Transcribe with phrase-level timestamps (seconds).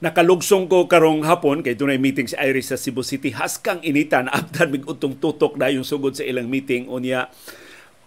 [0.00, 3.36] Nakalugsong ko karong hapon kay dunay meeting sa Iris sa Cebu City.
[3.36, 7.28] Haskang inita na abdan mig utong tutok na yung sugod sa ilang meeting unya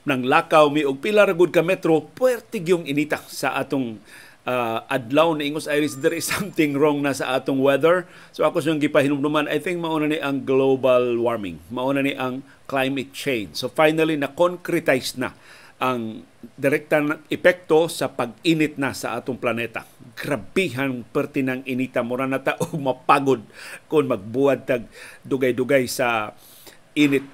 [0.01, 4.01] nang lakaw mi og pila ra ka metro puertig yung inita sa atong
[4.41, 8.09] uh, adlaw na Ingos Iris there is something wrong na sa atong weather.
[8.33, 13.13] So ako siyang gipahinumduman I think mauna ni ang global warming, mauna ni ang climate
[13.13, 13.53] change.
[13.53, 15.37] So finally na concretize na
[15.81, 19.87] ang direktang epekto sa pag-init na sa atong planeta.
[20.13, 23.41] Grabihan pertinang inita mura na ta og mapagod
[23.89, 24.85] kung magbuwad tag
[25.25, 26.33] dugay-dugay sa
[26.93, 27.25] init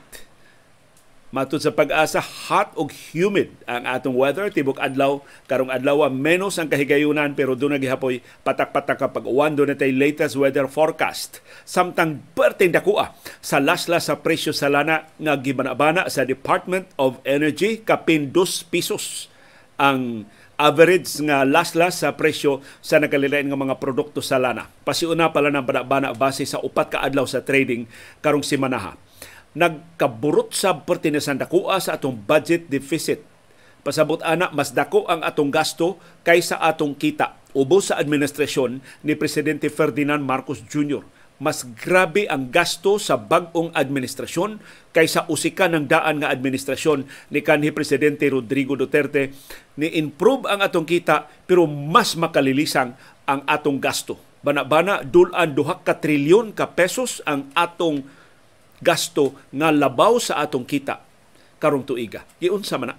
[1.30, 4.50] Matud sa pag-asa, hot ug humid ang atong weather.
[4.50, 9.94] Tibok adlaw, karong adlaw menos ang kahigayunan pero doon nagihapoy patak-patak kapag uwan doon natay
[9.94, 11.38] latest weather forecast.
[11.70, 13.14] Samtang perting dakua
[13.46, 19.30] sa laslas sa presyo sa lana nga gibanabana sa Department of Energy kapin 2 pesos
[19.78, 20.26] ang
[20.58, 24.66] average nga laslas sa presyo sa nakalilain nga mga produkto sa lana.
[24.81, 27.86] Pasiuna pala ng banabana base sa upat ka adlaw sa trading
[28.18, 28.98] karong simanaha
[29.58, 33.25] nagkaburot sa pertinesan dakua sa atong budget deficit.
[33.80, 35.97] Pasabot ana mas dako ang atong gasto
[36.28, 37.39] kaysa atong kita.
[37.56, 41.02] Ubo sa administrasyon ni Presidente Ferdinand Marcos Jr.
[41.39, 44.59] Mas grabe ang gasto sa bag-ong administrasyon
[44.91, 49.31] kaysa usika ng daan nga administrasyon ni kanhi Presidente Rodrigo Duterte
[49.80, 52.91] ni improve ang atong kita pero mas makalilisang
[53.23, 54.19] ang atong gasto.
[54.44, 58.03] Bana-bana dulan duha ka trilyon ka pesos ang atong
[58.80, 61.03] gasto nga labaw sa atong kita
[61.59, 62.23] karong tuiga.
[62.39, 62.97] Giunsa man na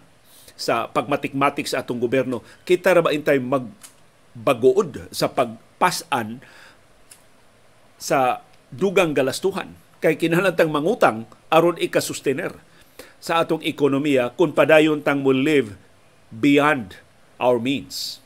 [0.60, 6.44] sa pagmatikmatik sa atong gobyerno, kita ra ba intay magbagood sa pagpasan
[7.96, 9.72] sa dugang galastuhan
[10.04, 11.18] kay kinahanglan mangutang
[11.52, 12.56] aron ikasustener
[13.20, 15.76] sa atong ekonomiya kung padayon tang mo live
[16.32, 16.96] beyond
[17.36, 18.20] our means.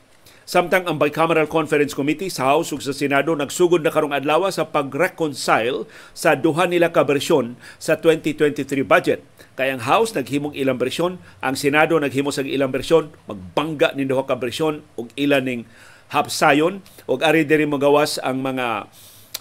[0.45, 4.69] Samtang ang Bicameral Conference Committee sa House ug sa Senado nagsugod na karong adlaw sa
[4.69, 9.25] pag-reconcile sa duha nila ka bersyon sa 2023 budget.
[9.57, 14.21] Kay ang House naghimong ilang bersyon, ang Senado naghimo sa ilang bersyon, magbangga ni duha
[14.29, 15.61] ka bersyon ug ilan ning
[16.13, 18.85] hapsayon ug ari diri magawas ang mga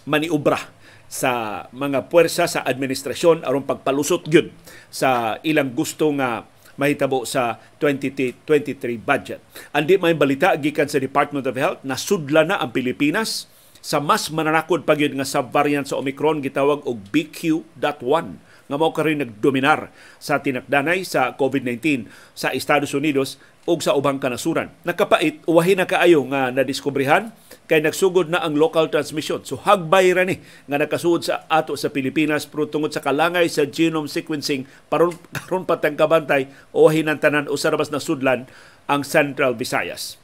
[0.08, 0.72] maniubra
[1.04, 4.48] sa mga puwersa sa administrasyon aron pagpalusot gyud
[4.88, 9.40] sa ilang gusto nga mahitabo sa 2023 budget.
[9.74, 13.50] Andi may balita gikan sa Department of Health na sudla na ang Pilipinas
[13.84, 18.26] sa mas mananakod pa nga subvariant sa Omicron gitawag og BQ.1
[18.64, 23.36] nga mao karon nagdominar sa tinakdanay sa COVID-19 sa Estados Unidos
[23.68, 24.72] ug sa ubang kanasuran.
[24.88, 27.32] Nakapait uwahi na kaayo nga nadiskubrihan
[27.64, 29.40] kay nagsugod na ang local transmission.
[29.44, 33.64] So hagbay ra ni nga nakasud sa ato sa Pilipinas pero tungod sa kalangay sa
[33.64, 38.44] genome sequencing paron karon patang kabantay uwahi ng tanan usa ra na sudlan
[38.84, 40.20] ang Central Visayas.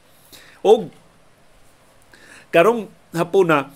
[0.61, 0.93] Og
[2.53, 3.73] karong hapon na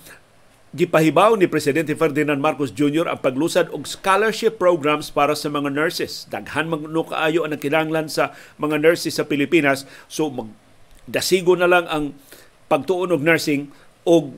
[0.75, 3.07] gipahibaw ni Presidente Ferdinand Marcos Jr.
[3.07, 6.27] ang paglusad og scholarship programs para sa mga nurses.
[6.27, 9.87] Daghan magno kaayo ang kinahanglan sa mga nurses sa Pilipinas.
[10.11, 10.51] So mag
[11.07, 12.17] dasigo na lang ang
[12.67, 13.69] pagtuon og nursing
[14.05, 14.37] og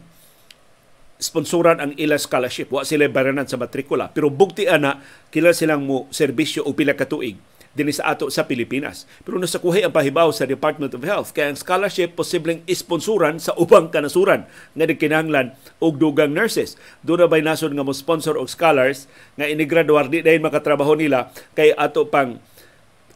[1.17, 2.69] sponsoran ang ila scholarship.
[2.69, 4.13] Wa sila baranan sa matrikula.
[4.13, 5.01] Pero bugti ana,
[5.33, 7.37] kila silang mo serbisyo o pila ka tuig
[7.77, 9.05] dinhi sa ato sa Pilipinas.
[9.21, 13.93] Pero nasakuhay ang pahibaw sa Department of Health kaya ang scholarship posibleng isponsoran sa ubang
[13.93, 16.73] kanasuran nga kinahanglan og dugang nurses.
[17.05, 19.05] Doon na ba'y nasod nga mo sponsor og scholars
[19.37, 22.41] nga inigraduar di dahil makatrabaho nila kay ato pang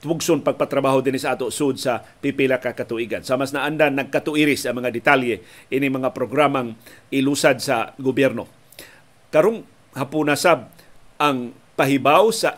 [0.01, 3.21] tugson pagpatrabaho din sa ato sud sa pipila ka katuigan.
[3.21, 6.73] Sa mas naandan nagkatuiris ang mga detalye ini mga programang
[7.13, 8.49] ilusad sa gobyerno.
[9.29, 9.61] Karong
[9.93, 10.73] hapuna sab
[11.21, 12.57] ang pahibaw sa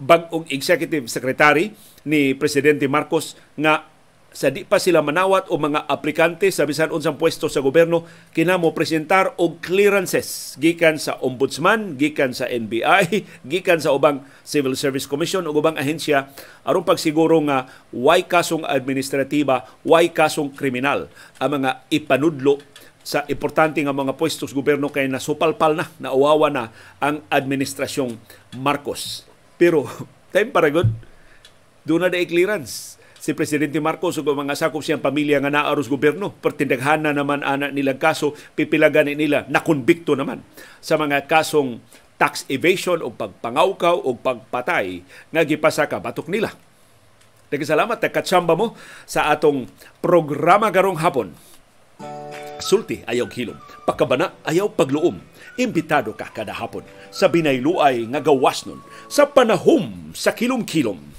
[0.00, 1.76] bag-ong executive secretary
[2.08, 3.84] ni Presidente Marcos nga
[4.28, 8.04] sa di pa sila manawat o mga aplikante sa bisan unsang pwesto sa gobyerno
[8.36, 15.08] kinamo presentar og clearances gikan sa ombudsman, gikan sa NBI, gikan sa ubang Civil Service
[15.08, 16.28] Commission ug ubang ahensya
[16.62, 21.08] aron pagsiguro nga way kasong administratiba, way kasong kriminal
[21.40, 22.60] ang mga ipanudlo
[23.08, 26.64] sa importante nga mga pwestos gobyerno kay nasupalpal na, nauwawa na
[27.00, 28.20] ang administrasyong
[28.60, 29.24] Marcos.
[29.56, 29.88] Pero,
[30.36, 30.92] time para good,
[31.88, 32.97] doon na clearance.
[33.18, 37.66] Si Presidente Marcos ug mga sakop siyang pamilya nga naaros gobyerno, pertindaghan na naman ana
[37.66, 40.46] nilang kaso, pipilagan nila, nakonbikto naman
[40.78, 41.82] sa mga kasong
[42.14, 45.02] tax evasion o pagpangawkaw o pagpatay
[45.34, 46.54] nga gipasa ka batok nila.
[47.50, 49.66] Nagkasalamat, nagkatsamba mo sa atong
[49.98, 51.34] programa karong hapon.
[52.62, 55.18] Sulti ayaw hilom, pagkabana ayaw pagluom
[55.58, 58.78] imbitado ka kada hapon sa binayluay nga gawas nun
[59.10, 61.17] sa panahom sa kilom-kilom.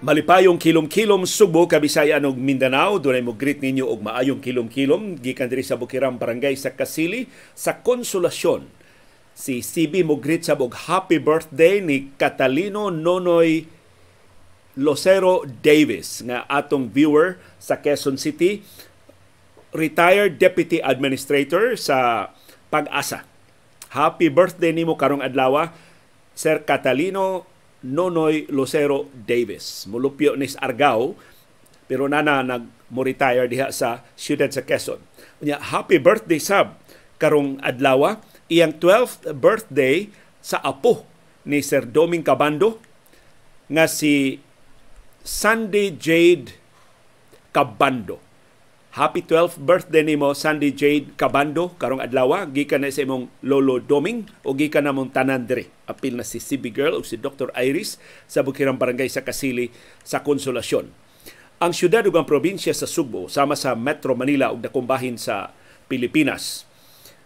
[0.00, 5.60] Malipayong kilom-kilom Subo, Kabisayan ug Mindanao, dunay mo greet ninyo og maayong kilom-kilom gikan diri
[5.60, 8.64] sa Bukirang Barangay sa Kasili sa Konsolasyon.
[9.36, 13.68] Si CB mo greet sa og happy birthday ni Catalino Nonoy
[14.80, 18.64] Losero Davis nga atong viewer sa Quezon City,
[19.76, 22.32] retired deputy administrator sa
[22.72, 23.28] Pag-asa.
[23.92, 25.68] Happy birthday nimo karong adlaw,
[26.32, 27.49] Sir Catalino
[27.84, 29.88] Nonoy Lucero Davis.
[29.88, 31.16] Mulupyo ni Argao
[31.90, 35.02] pero nana nag retire diha sa siyudad sa Quezon.
[35.42, 36.78] Unya happy birthday sab
[37.18, 40.06] karong adlaw iyang 12th birthday
[40.38, 41.02] sa apo
[41.42, 42.78] ni Sir Doming Cabando
[43.66, 44.38] nga si
[45.26, 46.54] Sunday Jade
[47.50, 48.29] Cabando.
[48.90, 54.26] Happy 12th birthday nimo Sandy Jade Cabando karong adlaw gikan na sa imong lolo Doming
[54.42, 55.70] o gikan na mong tanan dire.
[55.86, 57.54] Apil na si CB Girl o si Dr.
[57.54, 59.70] Iris sa Bukirang Barangay sa Kasili
[60.02, 60.90] sa Konsolasyon.
[61.62, 65.54] Ang syudad ug ang probinsya sa Subo sama sa Metro Manila ug dakong bahin sa
[65.86, 66.66] Pilipinas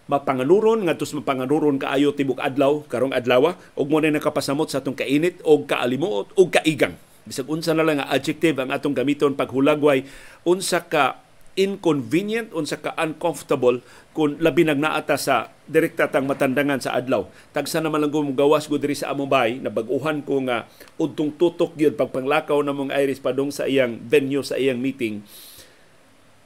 [0.04, 5.00] mapanganuron ngadto sa mapanganuron kaayo tibok adlaw karong adlaw ug mo na nakapasamot sa atong
[5.00, 10.04] kainit og kaalimuot ug kaigang bisag unsa na lang nga adjective ang atong gamiton paghulagway
[10.44, 11.23] unsa ka
[11.54, 13.78] inconvenient unsa ka uncomfortable
[14.10, 17.26] kung labi nag naata sa direkta tang matandangan sa adlaw.
[17.54, 20.66] Tagsa naman lang kung gawas ko diri sa among bay na baguhan ko nga
[20.98, 25.22] udtong tutok gyud pagpanglakaw na mong Iris padong sa iyang venue sa iyang meeting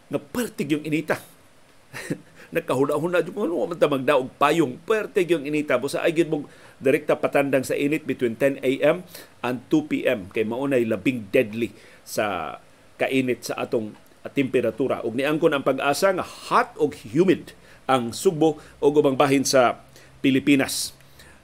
[0.08, 1.20] nga pertig yung inita.
[2.56, 6.44] Nagkahuna-huna jud ano man ta magdaog payong pertig yung inita busa ay gyud mong
[6.80, 9.04] direkta patandang sa init between 10 AM
[9.44, 11.76] and 2 PM kay maunay labing deadly
[12.08, 12.56] sa
[12.96, 13.92] kainit sa atong
[14.30, 17.52] temperatura ug niangkon ang pag-asa nga hot ug humid
[17.88, 19.80] ang Sugbo ug ubang bahin sa
[20.20, 20.98] Pilipinas.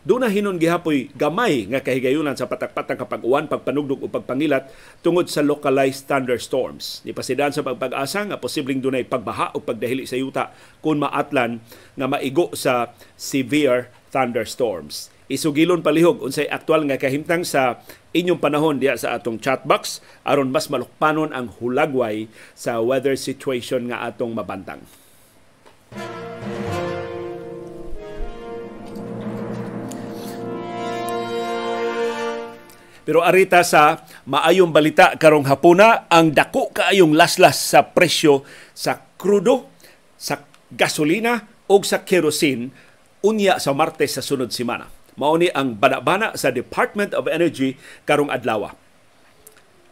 [0.05, 4.69] Doon na hinon gihapoy gamay nga kahigayunan sa patak-patang kapag-uwan, pagpanugdog o pagpangilat
[5.01, 7.01] tungod sa localized thunderstorms.
[7.09, 10.53] Nipasidan sa pagpag-asa nga posibleng dunay pagbaha o pagdahili sa yuta
[10.85, 11.65] kung maatlan
[11.97, 15.14] nga maigo sa severe thunderstorms.
[15.25, 17.81] Isugilon palihog unsay aktual nga kahimtang sa
[18.13, 23.89] inyong panahon diya sa atong chat box aron mas malukpanon ang hulagway sa weather situation
[23.89, 24.85] nga atong mabantang.
[33.05, 38.45] Pero arita sa maayong balita karong hapuna ang dako kaayong laslas sa presyo
[38.77, 39.73] sa krudo,
[40.21, 42.69] sa gasolina o sa kerosene
[43.25, 45.04] unya sa Martes sa sunod semana.
[45.15, 48.75] Mao ni ang banabana sa Department of Energy karong adlaw.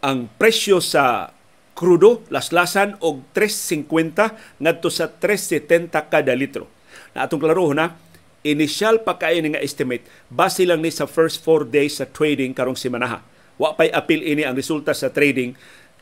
[0.03, 1.31] Ang presyo sa
[1.79, 6.67] krudo laslasan og 3.50 ngadto sa 3.70 kada litro.
[7.15, 7.95] Na atong klaro na
[8.43, 12.77] initial pa kay nga estimate base lang ni sa first 4 days sa trading karong
[12.77, 13.23] semana.
[13.57, 15.55] Wa pay apil ini ang resulta sa trading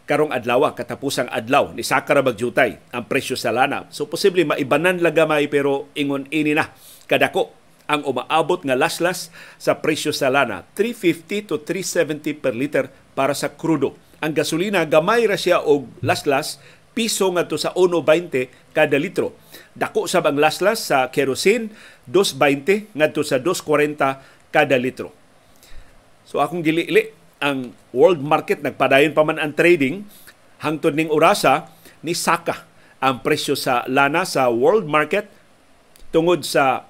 [0.08, 3.86] karong adlaw katapusang adlaw ni sakara bagjutay ang presyo sa lana.
[3.92, 6.72] So posible maibanan lagamay pero ingon ini na
[7.06, 7.59] kadako
[7.90, 12.86] ang umaabot nga laslas sa presyo sa lana 350 to 370 per liter
[13.18, 13.98] para sa krudo.
[14.22, 16.62] Ang gasolina gamay ra siya og laslas
[16.94, 19.34] piso ngadto sa 1.20 kada litro.
[19.74, 21.74] Dako sa bang laslas sa kerosene
[22.06, 25.10] 2.20 ngadto sa 2.40 kada litro.
[26.22, 26.86] So akong gili
[27.42, 30.06] ang world market nagpadayon pa man ang trading
[30.62, 31.72] hangtod ning orasa
[32.06, 32.68] ni Saka
[33.00, 35.26] ang presyo sa lana sa world market
[36.12, 36.89] tungod sa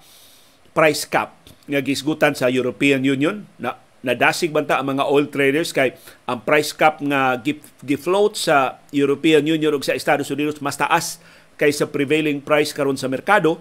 [0.81, 1.37] price cap
[1.69, 3.45] nga gisgutan sa European Union.
[3.61, 5.93] Na nadasig banta ang mga oil traders kay
[6.25, 7.37] ang price cap nga
[7.85, 11.21] gifloat sa European Union ug sa Estados Unidos mas taas
[11.61, 13.61] kaysa prevailing price karon sa merkado.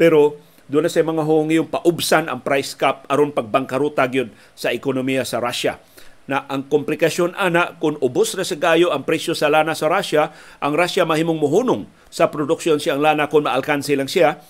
[0.00, 0.40] Pero
[0.72, 5.44] doon na sa mga hongiyong paubsan ang price cap aron pagbangkaruta gyud sa ekonomiya sa
[5.44, 5.76] Russia.
[6.24, 10.32] Na ang komplikasyon ana kung ubos na sa gayo ang presyo sa lana sa Russia,
[10.64, 14.40] ang Russia mahimong muhunong sa produksyon siyang lana kung maalkansi lang siya.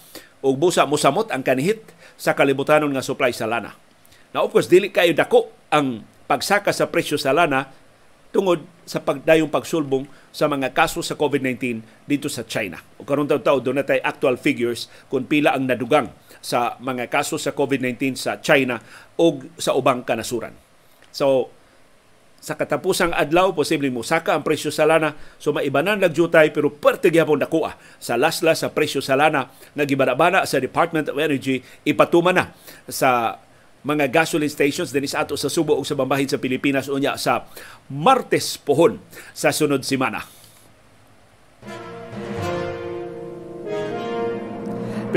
[0.45, 3.75] Ug busa mosamot ang kanihit sa kalibutanon nga supply sa lana.
[4.35, 7.71] Na of course dili kayo dako ang pagsaka sa presyo sa lana
[8.35, 12.83] tungod sa pagdayong pagsulbong sa mga kaso sa COVID-19 dito sa China.
[12.99, 16.11] O karon taw-taw doon natay actual figures kung pila ang nadugang
[16.43, 18.83] sa mga kaso sa COVID-19 sa China
[19.15, 20.53] o sa ubang kanasuran.
[21.15, 21.55] So,
[22.45, 25.17] sa katapusang adlaw posible mo saka ang presyo sa lana.
[25.41, 27.81] So maibanan nagjutay pero perte gyapon nakuha.
[27.97, 32.53] Sa lasla sa presyo sa lana gibana sa Department of Energy ipatuma na
[32.85, 33.41] sa
[33.81, 36.93] mga gasoline stations din sa ato sa Subo ug sa bambahin sa Pilipinas.
[36.93, 37.49] Unya sa
[37.89, 39.01] Martes pohon
[39.33, 40.21] sa sunod semana.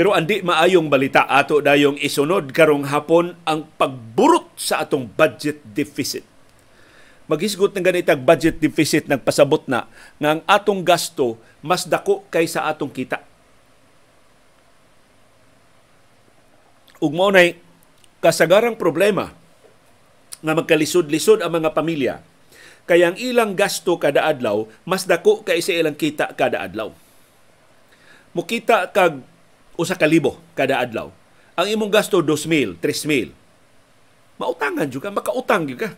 [0.00, 6.37] Pero andi maayong balita ato dayong isunod karong hapon ang pagburot sa atong budget deficit
[7.28, 9.84] maghisgot ng ganitag budget deficit nagpasabot na
[10.16, 13.20] nga ang atong gasto mas dako kaysa atong kita.
[16.98, 17.60] Ug mao nay
[18.18, 19.30] kasagarang problema
[20.42, 22.14] nga magkalisod-lisod ang mga pamilya
[22.88, 26.90] kaya ang ilang gasto kada adlaw mas dako kaysa ilang kita kada adlaw.
[28.32, 29.20] Mukita kag
[29.76, 31.12] usa ka libo kada adlaw.
[31.58, 33.34] Ang imong gasto 2,000, 3,000.
[34.38, 35.90] Mautangan jud ka, makautang jud ka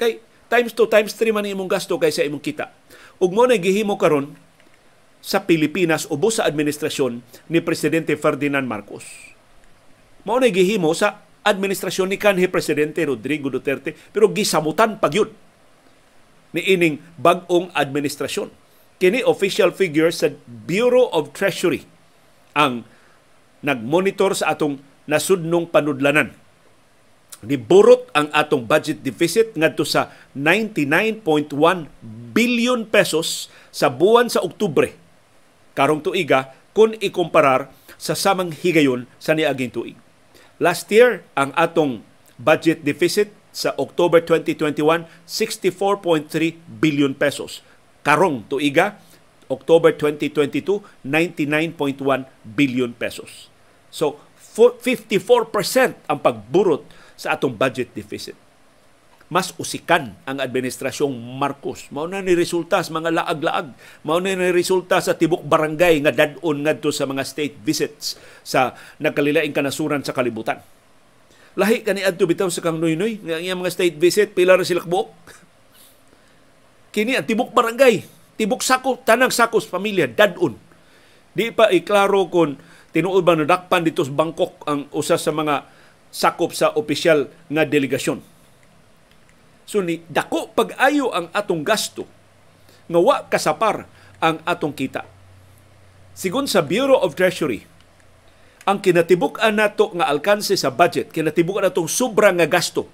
[0.00, 2.72] Kay times 2 times 3 man imong gasto kaysa imong kita.
[3.20, 4.32] Ug mo na gihimo karon
[5.20, 7.20] sa Pilipinas ubos sa administrasyon
[7.52, 9.04] ni presidente Ferdinand Marcos.
[10.24, 15.32] Mao na gihimo sa administrasyon ni kanhi presidente Rodrigo Duterte pero gisamutan pa gyud
[16.56, 18.48] ni ining bag-ong administrasyon.
[19.00, 21.84] Kini official figure sa Bureau of Treasury
[22.56, 22.84] ang
[23.60, 26.36] nagmonitor sa atong nasudnong panudlanan
[27.40, 31.24] Niburot ang atong budget deficit ngadto sa 99.1
[32.36, 34.92] billion pesos sa buwan sa Oktubre
[35.72, 39.96] karong tuiga kung ikumparar sa samang higayon sa niaging tuig.
[40.60, 42.04] Last year, ang atong
[42.36, 46.28] budget deficit sa October 2021, 64.3
[46.80, 47.64] billion pesos.
[48.04, 49.00] Karong tuiga,
[49.48, 53.48] October 2022, 99.1 billion pesos.
[53.88, 54.20] So,
[54.54, 56.84] 54% ang pagburot
[57.20, 58.32] sa atong budget deficit.
[59.30, 61.86] Mas usikan ang administrasyong Marcos.
[61.94, 63.76] Mao ni resulta sa mga laag-laag.
[64.02, 69.54] Mao ni resulta sa tibok barangay nga dadon ngadto sa mga state visits sa nagkalilaing
[69.54, 70.58] kanasuran sa kalibutan.
[71.54, 75.12] Lahi kani adto bitaw sa kang noy-noy nga mga state visit pila ra sila buok.
[76.90, 78.02] Kini ang tibok barangay,
[78.34, 80.58] tibok sako, tanang sakos pamilya dadon.
[81.30, 82.58] Di pa iklaro kon
[82.90, 85.78] tinuod ba nadakpan dito sa Bangkok ang usa sa mga
[86.10, 88.22] sakop sa opisyal nga delegasyon.
[89.66, 92.04] So ni dako pag-ayo ang atong gasto
[92.90, 93.86] nga wa kasapar
[94.18, 95.06] ang atong kita.
[96.10, 97.64] Sigon sa Bureau of Treasury,
[98.66, 102.90] ang kinatibuk-an nato nga alkanse sa budget, kinatibuk-an natong sobra nga gasto,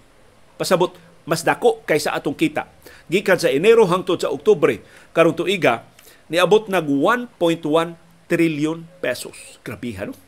[0.60, 0.94] pasabot
[1.26, 2.70] mas dako kaysa atong kita.
[3.10, 4.78] Gikan sa Enero hangtod sa Oktubre,
[5.10, 5.82] karong tuiga,
[6.30, 7.98] niabot nag 1.1
[8.30, 9.58] trillion pesos.
[9.66, 10.25] Grabihan, no?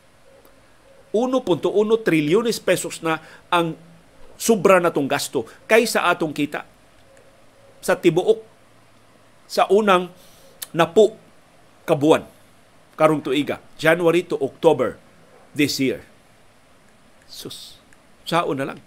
[1.11, 1.65] 1.1
[2.05, 3.17] trilyones pesos na
[3.49, 3.73] ang
[4.39, 6.63] sobra natong gasto kaysa atong kita
[7.83, 8.39] sa tibuok
[9.49, 10.07] sa unang
[10.71, 11.17] napo
[11.83, 12.23] kabuan
[12.93, 14.99] karong tuiga January to October
[15.55, 16.05] this year.
[17.25, 17.79] Sus
[18.27, 18.79] saon na lang.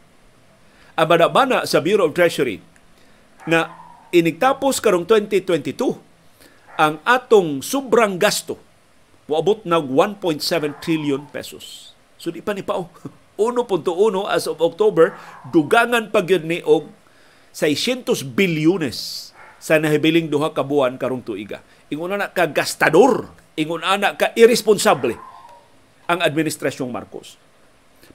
[0.94, 2.62] Abana sa Bureau of Treasury
[3.48, 3.74] na
[4.14, 5.98] inigtapos karong 2022
[6.78, 8.60] ang atong sobrang gasto.
[9.26, 10.42] Moabot na 1.7
[10.82, 11.91] trillion pesos
[12.22, 12.86] So di pa ni pao.
[13.34, 13.66] 1.1
[14.30, 15.18] as of October,
[15.50, 16.86] dugangan pa gyud ni og
[17.50, 21.58] 600 bilyones sa nahibiling duha ka buwan karong tuiga.
[21.90, 25.18] Ingon na ka gastador, ingon ana ka irresponsable
[26.06, 27.34] ang administrasyong Marcos.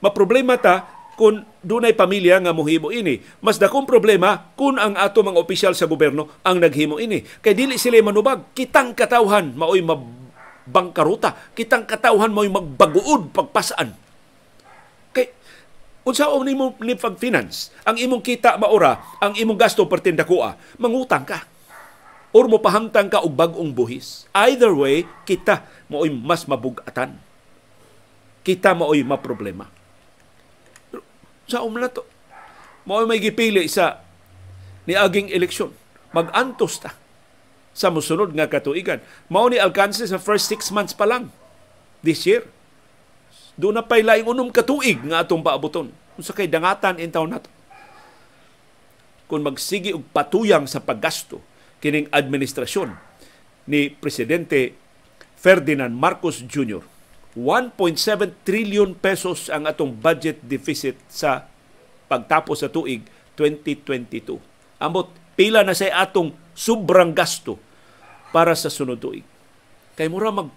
[0.00, 0.86] Maproblema ta
[1.18, 3.18] kung dunay pamilya nga mohimo ini.
[3.42, 7.26] Mas dakong problema kung ang ato mga opisyal sa gobyerno ang naghimo ini.
[7.42, 10.27] Kay dili sila manubag, kitang katawhan maoy mab
[10.68, 11.34] bangkaruta.
[11.56, 13.96] Kitang katawhan mo'y magbaguod pagpasaan.
[15.16, 15.32] Kay,
[16.04, 21.24] unsa o nimo ni pag-finance, ang imong kita maura, ang imong gasto pertinda kuha, mangutang
[21.24, 21.48] ka.
[22.36, 24.28] Or mo pahamtang ka og bag-ong buhis.
[24.36, 27.16] Either way, kita mo'y mas mabugatan.
[28.44, 29.72] Kita mo'y maproblema.
[31.48, 32.04] Sa umla to,
[32.84, 34.04] mo'y may gipili sa
[34.84, 35.72] niaging eleksyon.
[36.12, 36.92] Mag-antos ta
[37.78, 38.98] sa musunod nga katuigan.
[39.30, 41.30] Mao ni alkanse sa first six months pa lang
[42.02, 42.42] this year.
[43.54, 45.94] Doon na pa'y laing unom katuig nga atong paabuton.
[46.18, 47.46] Sa kay dangatan in taon nato.
[49.30, 51.38] Kung magsigi og patuyang sa paggasto
[51.78, 52.90] kining administrasyon
[53.70, 54.74] ni Presidente
[55.38, 56.82] Ferdinand Marcos Jr.
[57.38, 61.46] 1.7 trillion pesos ang atong budget deficit sa
[62.10, 63.06] pagtapos sa tuig
[63.38, 64.42] 2022.
[64.82, 67.67] Ambot pila na say atong sobrang gasto
[68.30, 69.24] para sa sunod tuig.
[69.98, 70.48] Kay mura mag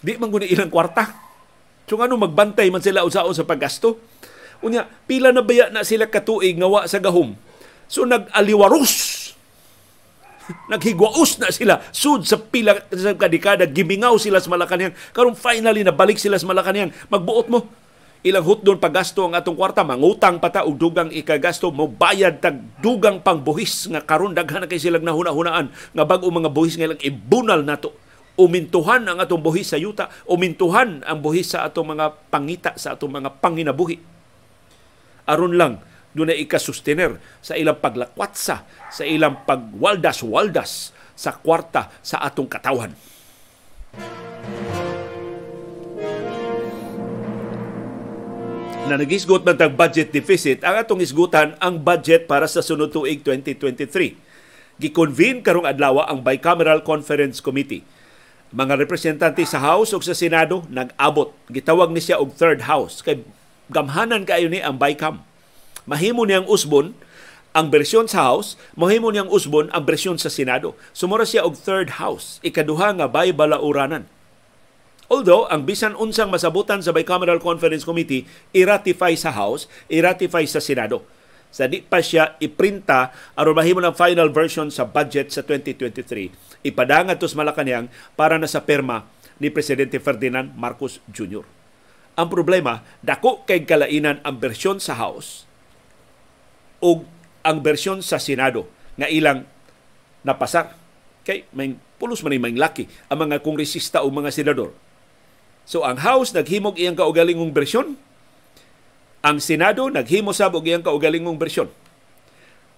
[0.00, 1.10] di man guni ilang kwarta.
[1.90, 3.98] So ano magbantay man sila usaon sa paggasto.
[4.62, 7.34] Unya pila na baya na sila katuig nga wa sa gahom.
[7.90, 8.94] So nag-aliwaros
[10.70, 16.18] naghigwaos na sila sud sa pila sa kadikada gimingaw sila sa Malacañang karon finally nabalik
[16.18, 17.66] sila sa Malacañang magbuot mo
[18.20, 23.24] ilang hutdon paggasto ang atong kwarta mangutang pata og dugang ikagasto mo bayad tag dugang
[23.24, 27.96] pangbuhis nga karon daghan kay silang nahuna-hunaan nga bag-o mga buhis nga ilang ibunal nato
[28.36, 33.20] umintuhan ang atong buhis sa yuta umintuhan ang buhis sa atong mga pangita sa atong
[33.20, 33.96] mga panginabuhi
[35.24, 35.80] aron lang
[36.14, 42.90] na ikasustener sa ilang paglakwatsa, sa ilang pagwaldas-waldas sa kwarta sa atong katawan.
[48.90, 53.22] Na nagisgot man tag budget deficit, ang atong isgutan ang budget para sa sunod tuig
[53.22, 54.18] 2023.
[54.82, 57.86] Gikonvene karong adlaw ang Bicameral Conference Committee.
[58.50, 61.30] Mga representante sa House ug sa Senado nag-abot.
[61.46, 63.22] Gitawag ni siya og third house kay
[63.70, 65.22] gamhanan kaayo ni ang Bicam.
[65.86, 66.98] Mahimo niyang usbon
[67.54, 70.74] ang bersyon sa House, mahimo niyang usbon ang bersyon sa Senado.
[70.90, 74.10] Sumura siya og third house, ikaduha nga bay balauranan
[75.10, 81.02] Although, ang bisan unsang masabutan sa Bicameral Conference Committee, i-ratify sa House, i-ratify sa Senado.
[81.50, 87.18] Sa di pa siya iprinta aron mahimo ng final version sa budget sa 2023, ipadangat
[87.18, 89.10] to sa Malacanang para na sa perma
[89.42, 91.42] ni Presidente Ferdinand Marcos Jr.
[92.14, 95.42] Ang problema, dako kay kalainan ang bersyon sa House
[96.78, 97.02] o
[97.42, 99.42] ang bersyon sa Senado nga ilang
[100.22, 100.78] napasar.
[101.26, 104.70] Kay may pulos man may laki ang mga kongresista o mga senador
[105.70, 107.94] So ang House naghimog iyang kaugalingong bersyon.
[109.22, 111.70] Ang Senado naghimo sab og iyang kaugalingong bersyon.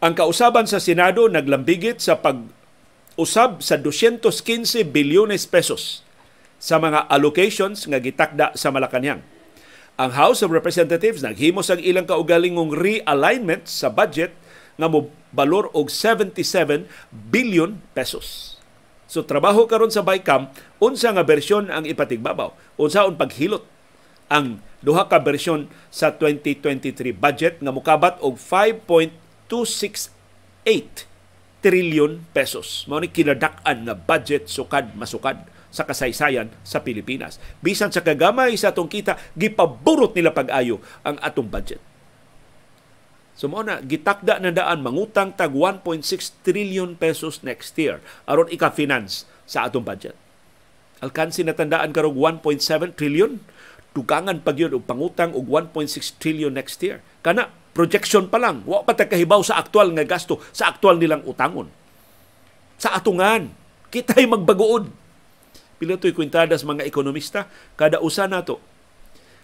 [0.05, 2.45] Ang kausaban sa Senado naglambigit sa pag
[3.17, 6.05] usab sa 215 bilyones pesos
[6.61, 9.25] sa mga allocations nga gitakda sa Malacañang.
[9.97, 14.37] Ang House of Representatives naghimo sa ilang kaugalingong realignment sa budget
[14.77, 16.85] nga mo balor og 77
[17.33, 18.61] billion pesos.
[19.13, 20.49] So trabaho karon sa BICAM,
[20.81, 22.57] unsa nga bersyon ang ipatigbabaw?
[22.81, 23.61] Unsaon paghilot
[24.33, 30.09] ang duha ka bersyon sa 2023 budget nga mukabat og 5.268
[31.61, 32.89] trillion pesos.
[32.89, 37.37] Mao ni kinadak-an nga budget sukad masukad sa kasaysayan sa Pilipinas.
[37.61, 41.92] Bisan sa kagamay sa atong kita, gipaburot nila pag-ayo ang atong budget.
[43.33, 46.05] So mo na gitakda na daan mangutang tag 1.6
[46.45, 50.15] trillion pesos next year aron ika-finance sa atong budget.
[51.03, 53.41] Alkansi na tandaan karog 1.7 trillion
[53.97, 57.01] dugangan pag yun og pangutang og 1.6 trillion next year.
[57.25, 61.69] Kana projection pa lang, wa pa kahibaw sa aktual nga gasto sa aktual nilang utangon.
[62.77, 63.49] Sa atungan,
[63.89, 64.89] kitay magbaguod.
[65.81, 68.63] Pila to'y kwintadas mga ekonomista, kada usa nato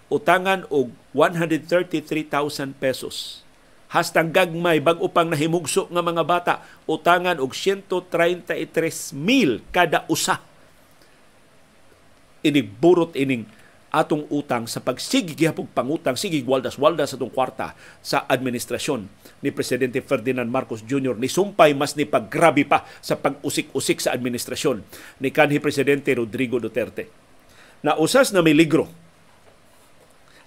[0.09, 3.45] utangan og 133,000 pesos
[3.89, 10.41] hastang gagmay bag upang nahimugso nga mga bata utangan og 133 mil kada usa
[12.45, 13.49] inig burot ining
[13.89, 17.73] atong utang sa pagsigi gihapog pangutang sige waldas-waldas atong kwarta
[18.05, 19.09] sa administrasyon
[19.41, 21.17] ni presidente Ferdinand Marcos Jr.
[21.17, 24.85] ni sumpay mas ni paggrabe pa sa pag-usik-usik sa administrasyon
[25.25, 27.09] ni kanhi presidente Rodrigo Duterte.
[27.81, 28.91] Na usas na miligro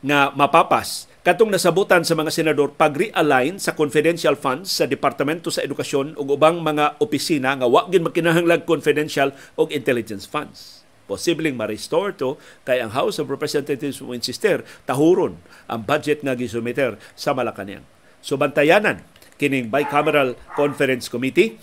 [0.06, 6.18] nga mapapas katong nasabutan sa mga senador pag-realign sa confidential funds sa Departamento sa Edukasyon
[6.18, 10.82] ug ubang mga opisina nga wa gyud makinahanglan confidential og intelligence funds.
[11.06, 15.38] Posibleng ma-restore to kay ang House of Representatives mo insister tahuron
[15.70, 17.86] ang budget nga gisumiter sa Malacañang.
[18.26, 19.06] So bantayanan
[19.38, 21.62] kining bicameral conference committee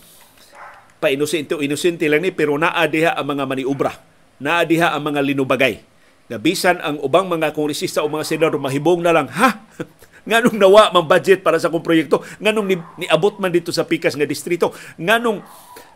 [1.02, 3.90] painusinti inusinti lang ni pero naa diha ang mga maniubra
[4.38, 5.82] naa diha ang mga linubagay
[6.28, 9.64] na bisan ang ubang mga kongresista o mga senador mahibong na lang, ha?
[10.28, 12.20] nganong nawa mang budget para sa kong proyekto?
[12.38, 14.76] Nganong ni, niabot man dito sa pikas nga distrito?
[15.00, 15.40] Nganong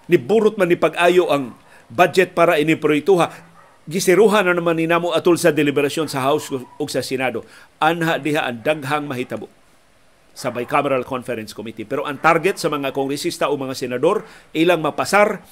[0.08, 1.52] niburot man ni pag-ayo ang
[1.92, 3.28] budget para ini proyektuha?
[3.84, 7.44] Gisiruhan na naman ni namo atol sa deliberasyon sa House o sa Senado.
[7.76, 9.52] Anha diha ang daghang mahitabo
[10.32, 11.84] sa Bicameral Conference Committee.
[11.84, 14.24] Pero ang target sa mga kongresista o mga senador,
[14.56, 15.44] ilang mapasar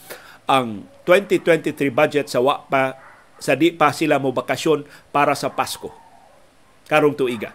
[0.48, 3.09] ang 2023 budget sa wa pa
[3.40, 5.90] sa di pa sila mo bakasyon para sa Pasko
[6.90, 7.54] karong tuiga.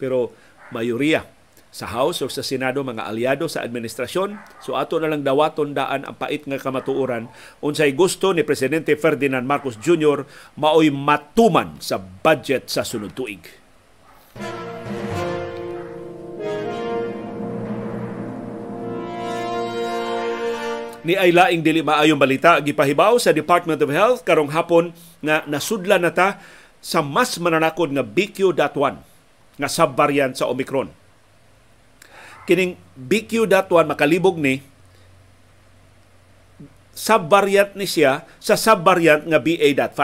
[0.00, 0.32] Pero
[0.72, 1.28] mayoriya
[1.70, 6.02] sa House o sa Senado mga aliado sa administrasyon so ato na lang dawaton daan
[6.02, 7.30] ang pait nga kamatuoran
[7.62, 10.26] unsay gusto ni presidente Ferdinand Marcos Jr.
[10.58, 13.46] maoy matuman sa budget sa sunod tuig.
[21.04, 24.92] Ni ay laing dili maayong balita gipahibaw sa Department of Health karong hapon
[25.24, 26.40] nga nasudla na ta
[26.80, 28.94] sa mas mananakod nga BQ.1
[29.60, 30.88] nga subvariant sa Omicron.
[32.48, 34.64] Kining BQ.1 makalibog ni
[36.96, 40.00] subvariant ni siya sa subvariant nga BA.5.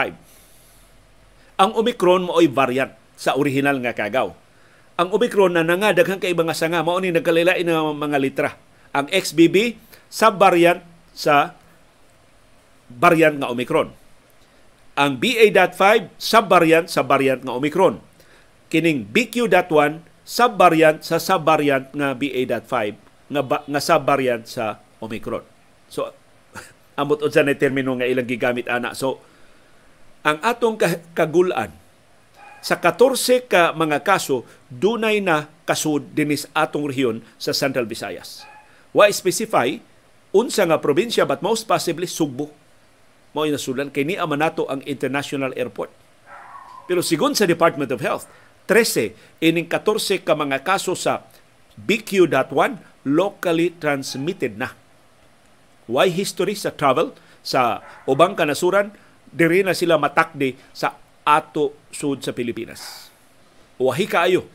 [1.57, 4.29] Ang Omicron mo ay variant sa original nga kagaw.
[4.97, 8.51] Ang Omicron na nangadaghan kay mga sanga mao ni nagkalilain nga mga litra.
[8.93, 11.55] Ang XBB subvariant sa
[12.91, 13.91] variant nga Omicron.
[14.97, 18.01] Ang BA.5 subvariant sa variant nga Omicron.
[18.67, 22.75] Kining BQ.1 sub-variant sa sub-variant nga BA.5
[23.31, 25.43] nga, nga sub-variant sa Omicron.
[25.87, 26.11] So,
[26.99, 28.91] amot unsa na termino nga ilang gigamit ana.
[28.91, 29.23] So,
[30.27, 30.75] ang atong
[31.15, 31.71] kagulan
[32.59, 38.43] sa 14 ka mga kaso dunay na kasud dinis atong rehiyon sa Central Visayas.
[38.91, 39.79] Wa specify
[40.35, 42.51] unsa nga probinsya but most possibly Sugbo.
[43.35, 45.91] Mao nasulan kay ni amanato ang international airport.
[46.87, 48.25] Pero sigon sa Department of Health,
[48.71, 51.27] 13 ining 14 ka mga kaso sa
[51.77, 54.73] BQ.1 locally transmitted na.
[55.87, 58.91] Why history sa travel sa ubang kanasuran
[59.31, 63.11] diri na sila matakde sa ato sud sa Pilipinas.
[63.79, 64.47] Wahi kaayo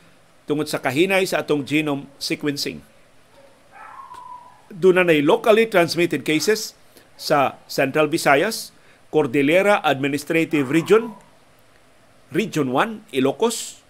[0.49, 2.81] tungod sa kahinay sa atong genome sequencing.
[4.73, 6.73] Doon na locally transmitted cases
[7.13, 8.73] sa Central Visayas,
[9.13, 11.13] Cordillera Administrative Region,
[12.33, 13.85] Region 1, Ilocos,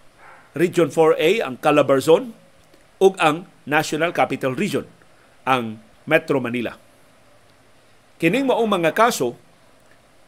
[0.51, 2.35] Region 4A, ang Calabar Zone,
[2.99, 4.83] ug ang National Capital Region,
[5.47, 6.75] ang Metro Manila.
[8.19, 9.39] Kining maong mga kaso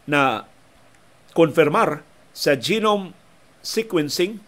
[0.08, 0.48] na
[1.36, 3.12] konfirmar sa genome
[3.60, 4.40] sequencing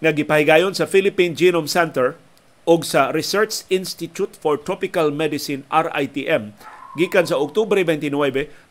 [0.00, 2.16] nga gipahigayon sa Philippine Genome Center
[2.62, 6.54] o sa Research Institute for Tropical Medicine RITM
[6.94, 8.12] gikan sa Oktubre 29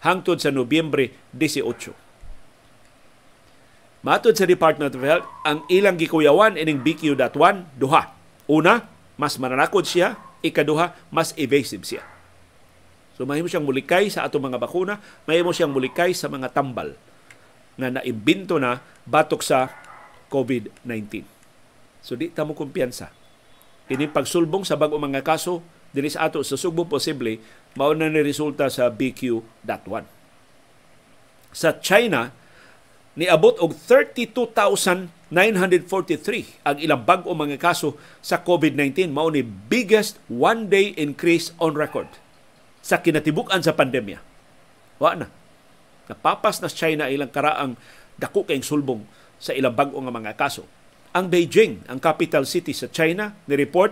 [0.06, 1.92] hangtod sa Nobyembre 18.
[4.02, 8.18] Matod sa Department of Health, ang ilang gikuyawan ining BQ.1 duha.
[8.50, 12.02] Una, mas mananakod siya, ikaduha, mas evasive siya.
[13.14, 14.98] So mahimo siyang mulikay sa atong mga bakuna,
[15.30, 16.98] mahimo siyang mulikay sa mga tambal
[17.78, 19.70] nga naimbento na batok sa
[20.34, 21.22] COVID-19.
[22.02, 23.21] So di ta mo kumpiyansa.
[23.92, 25.60] Ini pagsulbong sa bag-o mga kaso
[25.92, 27.44] dinhi sa ato sa Subo posible
[27.76, 30.08] mao na ni resulta sa BQ.1.
[31.52, 32.32] Sa China
[33.20, 35.36] niabot og 32,943
[36.64, 42.08] ang ilang bag-o mga kaso sa COVID-19 mao ni biggest one day increase on record
[42.80, 44.24] sa kinatibuk-an sa pandemya.
[45.04, 45.28] Wa na.
[46.08, 47.76] Napapas na China ilang karaang
[48.16, 49.04] dako kayong sulbong
[49.36, 50.64] sa ilang bag-o nga mga kaso.
[51.12, 53.92] Ang Beijing, ang capital city sa China, ni report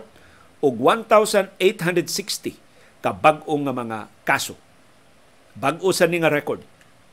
[0.64, 2.56] og 1,860
[3.04, 4.56] ka bag-o nga mga kaso.
[5.56, 6.64] Bag-o sa ni nga record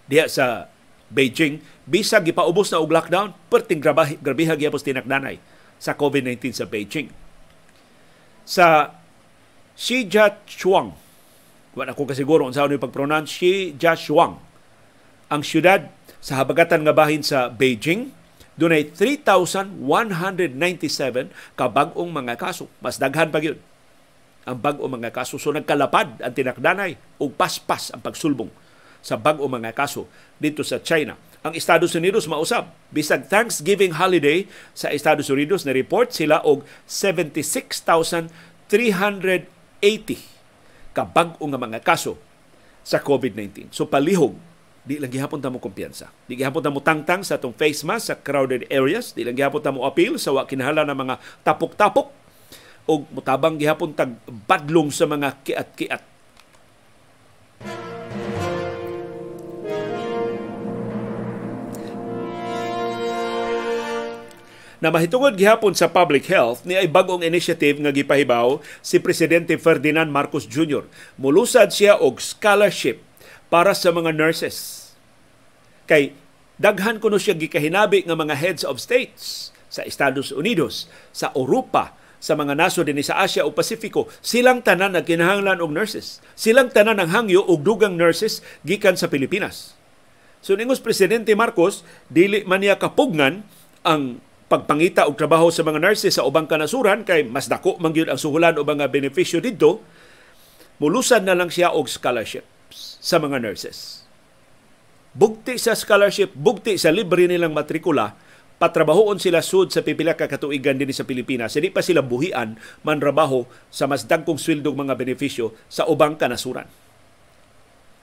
[0.06, 0.70] diha sa
[1.10, 5.38] Beijing bisag gipaubos na og lockdown perting grabe grabiha gyapon tinakdanay
[5.78, 7.10] sa COVID-19 sa Beijing.
[8.46, 8.94] Sa
[9.76, 10.94] Shijiazhuang,
[11.76, 14.34] wala ko kasiguro unsa ano pag-pronounce Shijiazhuang,
[15.26, 15.90] ang syudad
[16.22, 18.10] sa habagatan nga bahin sa Beijing,
[18.56, 22.68] dunay 3,197 ka bag-ong mga kaso.
[22.80, 23.60] Mas daghan pa yun
[24.46, 25.42] ang bag-o mga kaso.
[25.42, 28.48] So nagkalapad ang tinakdanay o paspas ang pagsulbong
[29.02, 30.06] sa bag-o mga kaso
[30.38, 31.18] dito sa China.
[31.42, 32.70] Ang Estados Unidos mausab.
[32.94, 38.30] Bisag Thanksgiving holiday sa Estados Unidos na report sila og 76,380
[40.94, 42.16] ka bag-o nga mga kaso
[42.86, 43.74] sa COVID-19.
[43.74, 44.38] So palihog
[44.86, 46.14] di lang gihapon ta mo kumpiyansa.
[46.30, 49.58] Di gihapon ta mo tangtang sa atong face mask sa crowded areas, di lang gihapon
[49.58, 52.14] ta mo appeal sa wa kinahanglan ng mga tapok-tapok
[52.86, 54.14] o mutabang gihapon tag
[54.46, 56.02] badlong sa mga kiat-kiat.
[64.76, 70.06] na mahitungod gihapon sa public health ni ay bagong initiative nga gipahibaw si presidente Ferdinand
[70.06, 70.84] Marcos Jr.
[71.16, 73.00] Mulusad siya og scholarship
[73.48, 74.75] para sa mga nurses.
[75.86, 76.14] Kay
[76.58, 82.34] daghan kuno siya gikahinabi nga mga heads of states sa Estados Unidos, sa Europa, sa
[82.34, 86.24] mga naso dinhi sa Asia o Pasifiko, silang tanan nagkinahanglan og nurses.
[86.34, 89.76] Silang tanan ang hangyo og dugang nurses gikan sa Pilipinas.
[90.40, 93.42] So ningos presidente Marcos dili man niya kapugnan
[93.82, 98.06] ang pagpangita og trabaho sa mga nurses sa ubang kanasuran kay mas dako man gyud
[98.06, 99.82] ang suhulan o mga benepisyo didto
[100.78, 102.46] mulusan na lang siya og scholarship
[103.02, 104.05] sa mga nurses.
[105.16, 108.12] Bugti sa scholarship, bugti sa libre nilang matrikula,
[108.60, 111.56] patrabahoon sila sud sa pipila ka katuigan din sa Pilipinas.
[111.56, 116.68] Hindi pa sila buhian manrabaho sa mas dagkong swildong mga benepisyo sa ubang kanasuran.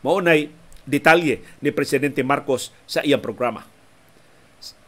[0.01, 0.49] Maunay
[0.89, 3.61] detalye ni Presidente Marcos sa iyang programa.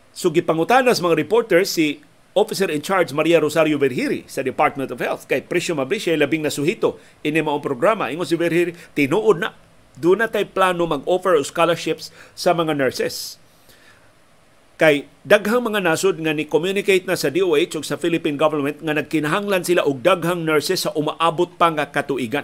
[0.10, 2.02] So gipangutanas mga reporters si
[2.36, 6.44] Officer in Charge Maria Rosario Verhiri sa Department of Health kay presyo mabri siya labing
[6.44, 8.10] nasuhito ini maong programa.
[8.10, 9.56] Ingon si Verhiri, tinuod na
[9.96, 13.40] doon na tayo plano mag-offer of scholarships sa mga nurses.
[14.76, 18.92] Kay daghang mga nasod nga ni communicate na sa DOH ug sa Philippine government nga
[18.92, 22.44] nagkinahanglan sila og daghang nurses sa umaabot pa nga katuigan.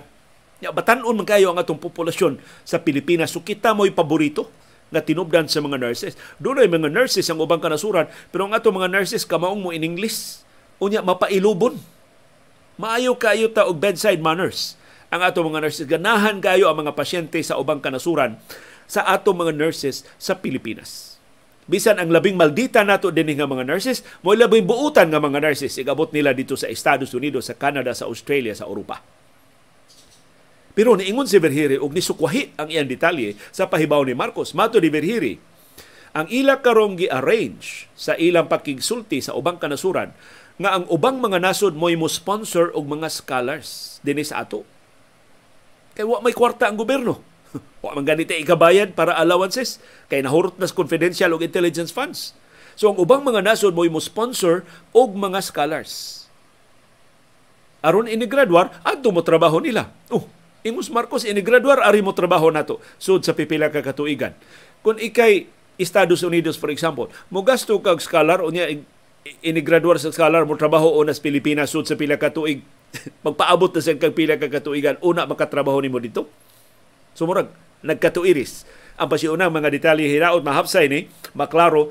[0.63, 3.35] Ya batan-on man kayo ang atong populasyon sa Pilipinas.
[3.35, 4.47] So kita mo'y paborito
[4.95, 6.15] nga tinubdan sa mga nurses.
[6.39, 9.83] Doon ay mga nurses ang ubang kanasuran, pero ang atong mga nurses kamaong mo in
[9.83, 10.43] English.
[10.81, 11.77] unya mapailubon.
[12.81, 14.80] Maayo kayo ta og bedside manners
[15.11, 15.85] ang ato mga nurses.
[15.85, 18.39] Ganahan kayo ang mga pasyente sa ubang kanasuran
[18.87, 21.19] sa ato mga nurses sa Pilipinas.
[21.67, 25.77] Bisan ang labing maldita nato din nga mga nurses, mo labing buutan nga mga nurses
[25.77, 29.03] igabot nila dito sa Estados Unidos, sa Canada, sa Australia, sa Europa.
[30.71, 34.55] Pero niingon si Verhiri og nisukwahi ang iyang detalye sa pahibaw ni Marcos.
[34.55, 35.35] Mato ni Verhiri,
[36.11, 40.11] ang ila karong gi-arrange sa ilang pakigsulti sa ubang kanasuran
[40.59, 44.67] nga ang ubang mga nasod mo'y mo sponsor og mga scholars dinhi sa ato.
[46.01, 47.21] Kay wa may kwarta ang gobyerno.
[47.85, 49.77] wa man ganito ikabayad para allowances
[50.09, 52.33] kay nahurot nas confidential og intelligence funds.
[52.73, 54.65] So ang ubang mga nasod mo'y mo sponsor
[54.97, 56.25] og mga scholars.
[57.85, 59.93] Aron ini graduar, adto mo trabaho nila.
[60.09, 60.25] Oh,
[60.65, 64.33] Ingus Marcos inigraduar ari mo trabaho nato sud sa pipila ka katuigan.
[64.81, 65.45] Kung ikay
[65.77, 68.73] Estados Unidos for example, mo gasto kag scholar unya
[69.45, 72.65] inigraduar sa scholar mo trabaho o nas Pilipinas sud sa pila ka tuig
[73.25, 76.27] magpaabot na sa kag pila ka katuigan una makatrabaho nimo dito.
[77.15, 77.51] Sumurag
[77.81, 78.67] nagkatuiris.
[78.99, 81.89] Ang pasiuna mga detalye hinaot mahapsay ni maklaro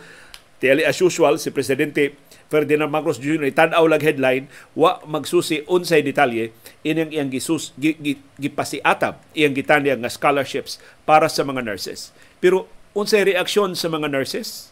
[0.61, 2.21] Tiyali as usual, si Presidente
[2.53, 3.49] Ferdinand Marcos Jr.
[3.49, 4.45] tan-aw lag headline,
[4.77, 6.53] wa magsusi unsay detalye
[6.85, 10.77] ining iyang gisus gi, gi, gipasiatab iyang gitanya nga scholarships
[11.09, 12.13] para sa mga nurses.
[12.45, 14.69] Pero unsay reaksyon sa mga nurses?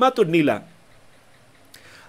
[0.00, 0.64] Matud nila,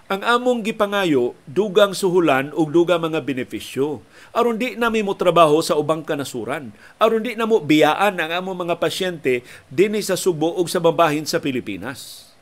[0.08, 4.00] ang among gipangayo dugang suhulan ug dugang mga benepisyo.
[4.32, 6.72] Aron di nami mo trabaho sa ubang kanasuran.
[6.96, 11.44] Aron di namo biyaan ang among mga pasyente dinhi sa Subo ug sa babahin sa
[11.44, 12.32] Pilipinas.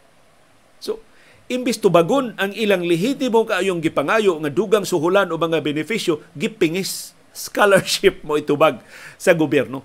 [0.78, 1.02] So,
[1.50, 8.22] imbis tubagon ang ilang lehitimo kaayong gipangayo nga dugang suhulan o mga benepisyo, gipingis scholarship
[8.22, 8.78] mo itubag
[9.18, 9.82] sa gobyerno.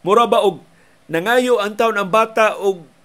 [0.00, 0.64] Mura ba og
[1.12, 2.95] nangayo ang taon ang bata og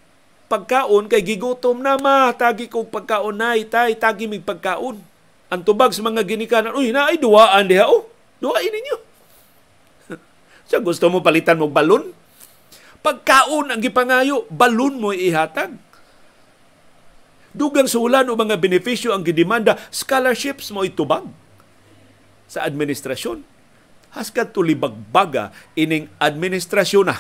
[0.52, 5.00] pagkaon kay gigutom na ma tagi kog pagkaon nay tay tagi mig pagkaon.
[5.48, 8.12] Ang tubag sa mga ginikanan uy na ay duwaan diha oh.
[8.42, 8.98] Duwain ninyo.
[10.70, 12.10] Sa gusto mo palitan mo balon?
[13.06, 15.78] Pagkaon ang gipangayo balon mo ihatag.
[17.54, 21.28] Dugang sulan o mga benepisyo ang gidemanda, scholarships mo itubag
[22.50, 23.44] sa administrasyon.
[24.16, 27.16] Haskat tulibagbaga ining administrasyon na.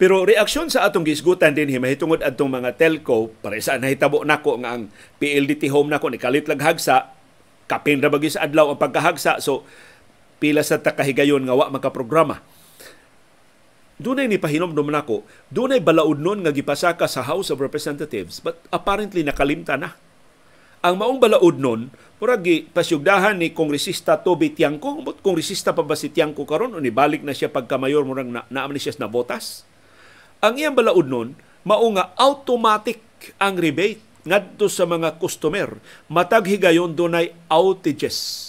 [0.00, 4.72] Pero reaksyon sa atong gisgutan din himahitungod adtong mga telco para sa nahitabo nako nga
[4.72, 4.88] ang
[5.20, 7.12] PLDT home nako ni kalit lag hagsa
[7.68, 9.44] kapin ra sa adlaw ang pagkahagsa.
[9.44, 9.68] So
[10.40, 12.40] pila sa takahigayon nga wa makaprograma.
[14.00, 19.20] Dunay ni pahinomdom nako dunay balaod nun nga gipasaka sa House of Representatives but apparently
[19.20, 20.00] nakalimta na.
[20.80, 26.08] Ang maong balaod nun murag pasyugdahan ni kongresista Toby Tiangco but kongresista pa ba si
[26.08, 26.72] Tiangco karon?
[26.72, 29.68] O balik na siya pagka mayor murag na, na siya na botas
[30.40, 31.28] ang iyang balaod nun
[31.64, 33.00] mao nga automatic
[33.36, 38.48] ang rebate ngadto sa mga customer matag higayon dunay outages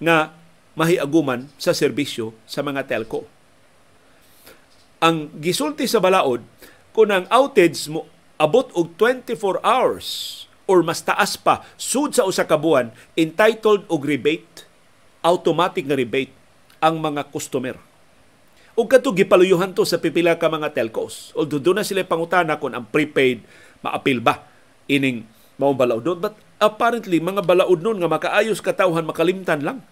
[0.00, 0.36] nga
[0.72, 3.28] mahiaguman sa serbisyo sa mga telco.
[5.02, 6.40] Ang gisulti sa balaod
[6.96, 8.08] kung ang outage mo
[8.40, 10.08] abot og 24 hours
[10.64, 14.64] or mas taas pa sud sa usa ka buwan entitled og rebate
[15.22, 16.34] automatic nga rebate
[16.82, 17.78] ang mga customer.
[18.72, 21.36] Ug kadto gipaluyuhan to sa pipila ka mga telcos.
[21.36, 23.44] Although doon na sila pangutana kung ang prepaid
[23.84, 24.48] maapil ba
[24.88, 25.28] ining
[25.60, 29.84] mao balaod but apparently mga balaod nun nga makaayos katawhan makalimtan lang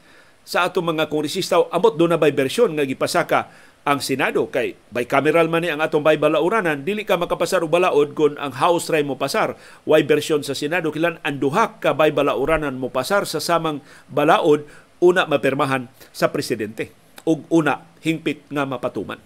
[0.48, 1.60] sa ato mga kongresista.
[1.68, 3.52] Amot do na bay bersyon nga gipasaka
[3.84, 4.48] ang Senado?
[4.48, 8.56] Kay bicameral man ni ang atong bay balauranan dili ka makapasar og balaod kon ang
[8.56, 9.60] House ray mo pasar.
[9.84, 10.88] Way bersyon sa Senado?
[10.88, 14.64] Kilan ang duha ka bay balauranan mo pasar sa samang balaod
[15.04, 19.20] una mapirmahan sa presidente ug una hingpit nga mapatuman.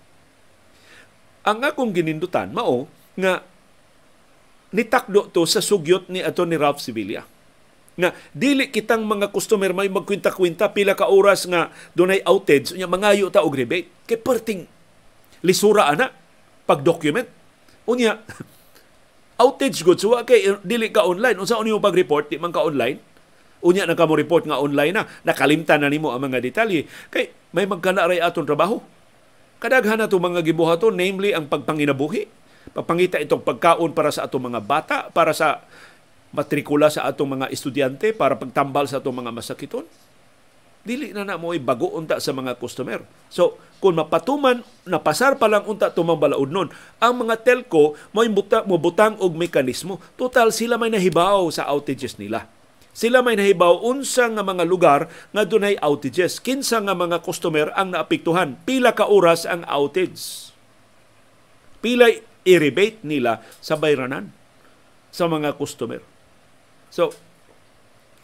[1.45, 3.45] Ang akong ginindutan mao nga
[4.75, 7.23] nitakdo to sa sugyot ni ato ni Ralph Sevilla
[7.95, 13.31] nga dili kitang mga customer may magkwinta-kwinta pila ka oras nga dunay outage unya mangayo
[13.31, 13.87] ta og rebate.
[14.11, 14.67] Kay perting
[15.47, 16.11] lisura ana
[16.67, 17.31] pag document.
[17.87, 18.19] Unya
[19.43, 21.39] outage goods wa kay dili ka online.
[21.39, 23.14] Unsa unyo pag report di man ka online
[23.65, 27.33] unya na ka mo report nga online na nakalimtan na nimo ang mga detalye kay
[27.57, 28.85] may magkana ray aton trabaho
[29.59, 34.97] kadaghan na mga gibuhaton namely ang pagpanginabuhi Papangita itong pagkaon para sa atong mga bata,
[35.13, 35.61] para sa
[36.33, 39.85] matrikula sa atong mga estudyante, para pagtambal sa atong mga masakiton.
[40.85, 43.05] Dili na na mo bago unta sa mga customer.
[43.33, 46.69] So, kung mapatuman, napasar pa lang unta tumang balaod nun,
[47.01, 50.01] ang mga telco mo buta, mo butang og mekanismo.
[50.17, 52.49] Total, sila may nahibaw sa outages nila.
[52.95, 56.39] Sila may nahibaw unsa nga mga lugar nga dunay outages.
[56.39, 58.55] Kinsa nga mga customer ang naapektuhan.
[58.63, 60.55] Pila ka oras ang outage.
[61.83, 62.07] Pila
[62.47, 64.31] i-rebate nila sa bayranan
[65.11, 65.99] sa mga customer.
[66.95, 67.11] So,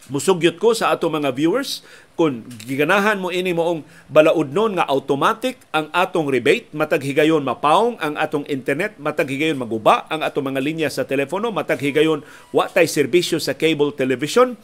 [0.08, 1.84] musugyot ko sa ato mga viewers
[2.16, 8.00] kung giganahan mo ini moong balaod nun nga automatic ang atong rebate matag higayon mapaong
[8.00, 12.64] ang atong internet matag higayon maguba ang atong mga linya sa telepono matag higayon wa
[12.70, 14.56] tay serbisyo sa cable television.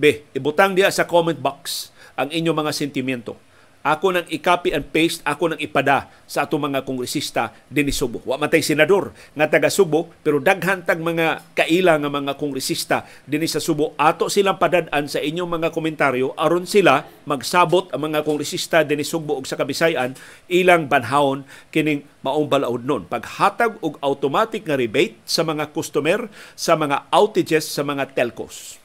[0.00, 3.49] Be ibutang diya sa comment box ang inyong mga sentimiento
[3.80, 8.20] ako nang i-copy and paste, ako nang ipada sa ato mga kongresista din ni Subo.
[8.22, 13.44] Wa matay senador nga taga Subo, pero daghan tag mga kaila nga mga kongresista din
[13.48, 13.96] sa Subo.
[13.96, 19.06] Ato silang padad-an sa inyong mga komentaryo aron sila magsabot ang mga kongresista din ni
[19.06, 20.16] Subo ug sa Kabisayan
[20.48, 23.04] ilang banhawon kining maong balaod nun.
[23.08, 28.79] Paghatag og automatic nga rebate sa mga customer sa mga outages sa mga telcos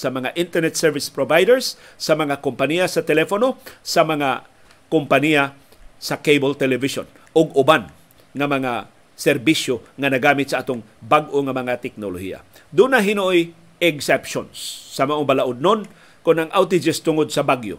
[0.00, 4.48] sa mga internet service providers, sa mga kompanya sa telepono, sa mga
[4.88, 5.52] kompanya
[6.00, 7.04] sa cable television
[7.36, 7.92] ug uban
[8.32, 8.88] nga mga
[9.20, 12.40] serbisyo nga nagamit sa atong bag-o nga mga teknolohiya.
[12.72, 14.56] Doon na hinoy exceptions
[14.96, 15.84] sa mga balaod nun
[16.24, 17.76] kung ang outages tungod sa bagyo,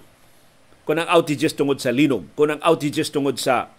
[0.86, 3.74] kung ang outages tungod sa linog, kung ang outages tungod sa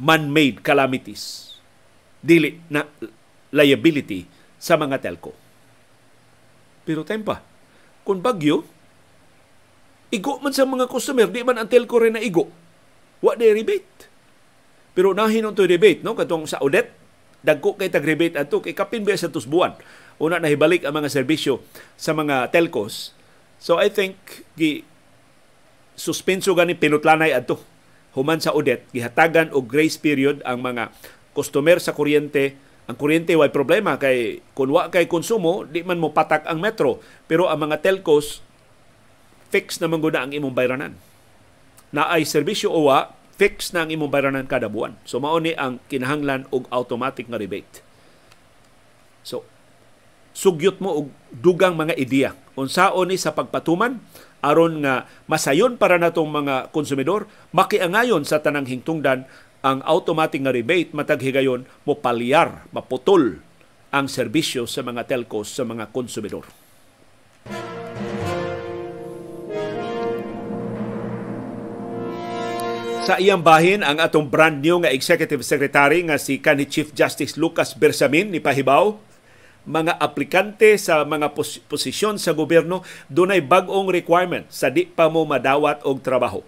[0.00, 1.56] man-made calamities,
[2.24, 2.88] dili na
[3.52, 4.24] liability
[4.56, 5.47] sa mga telco.
[6.88, 7.44] Pero tempa,
[8.00, 8.64] kung bagyo,
[10.08, 12.48] igo man sa mga customer, di man ang telco rin na igo.
[13.20, 14.08] Wa de rebate.
[14.96, 16.16] Pero nahin to rebate, no?
[16.16, 16.88] Katong sa audit,
[17.44, 19.76] dagko kay tag-rebate ato kay kapin ba sa tusbuan.
[20.18, 21.62] Una na hibalik ang mga serbisyo
[21.94, 23.14] sa mga telcos.
[23.62, 24.16] So I think
[24.56, 24.82] gi
[25.98, 27.58] suspenso gani pinutlanay adto
[28.14, 30.94] human sa audit gihatagan og grace period ang mga
[31.34, 32.54] customer sa kuryente
[32.88, 34.00] ang kuryente way problema?
[34.00, 37.04] Kay kun wa kay konsumo di man mo patak ang metro.
[37.28, 38.40] Pero ang mga telcos
[39.52, 40.96] fix naman gud ang imong bayranan.
[41.92, 44.96] Na ay serbisyo o wa fix na ang imong bayranan kada buwan.
[45.04, 47.84] So mao ni ang kinahanglan og automatic nga rebate.
[49.20, 49.44] So
[50.32, 52.32] sugyot mo og dugang mga ideya.
[52.56, 54.00] Unsaon ni sa pagpatuman
[54.40, 59.26] aron nga masayon para natong mga konsumidor makiangayon sa tanang hingtungdan
[59.68, 63.44] ang automatic nga rebate matag higayon mo palyar, maputol
[63.92, 66.48] ang serbisyo sa mga telcos sa mga konsumidor.
[73.04, 77.40] Sa iyang bahin, ang atong brand new nga Executive Secretary nga si kanhi Chief Justice
[77.40, 79.00] Lucas Bersamin ni Pahibaw,
[79.64, 85.28] mga aplikante sa mga pos- posisyon sa gobyerno dunay bag-ong requirement sa di pa mo
[85.28, 86.40] madawat og trabaho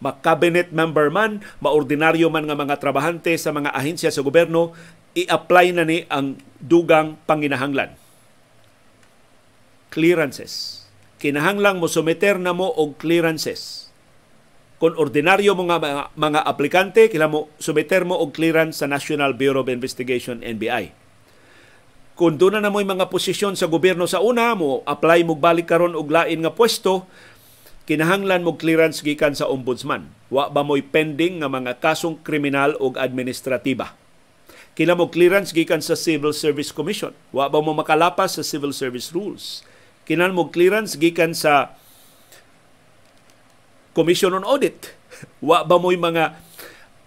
[0.00, 4.72] makabinet member man, maordinaryo man nga mga trabahante sa mga ahensya sa gobyerno,
[5.12, 7.94] i-apply na ni ang dugang panginahanglan.
[9.92, 10.84] Clearances.
[11.20, 13.92] Kinahanglang mo sumeter na mo og clearances.
[14.80, 19.36] Kung ordinaryo mo nga mga, mga aplikante, kila mo sumeter mo og clearance sa National
[19.36, 20.96] Bureau of Investigation, NBI.
[22.16, 25.92] Kung doon na mo mga posisyon sa gobyerno sa una, mo apply mo balik karon
[25.92, 27.04] og lain nga pwesto,
[27.90, 30.14] kinahanglan mo clearance gikan sa ombudsman.
[30.30, 33.98] Wa ba mo'y pending nga mga kasong kriminal o administratiba.
[34.78, 37.10] Kila mo clearance gikan sa Civil Service Commission.
[37.34, 39.66] Wa ba mo makalapas sa Civil Service Rules.
[40.06, 41.74] Kinahanglan mo clearance gikan sa
[43.90, 44.94] Commission on Audit.
[45.42, 46.38] Wa ba mo'y mga